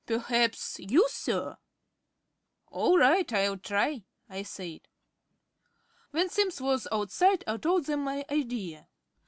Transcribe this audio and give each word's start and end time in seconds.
"Perhaps 0.07 0.77
you, 0.79 1.07
Sir?" 1.11 1.57
"All 2.71 2.97
right, 2.97 3.31
I'll 3.31 3.59
try," 3.59 4.03
I 4.27 4.41
said. 4.41 4.87
When 6.09 6.27
Simms 6.27 6.59
was 6.59 6.87
outside 6.91 7.43
I 7.45 7.57
told 7.57 7.85
them 7.85 8.03
my 8.05 8.25
idea. 8.31 8.87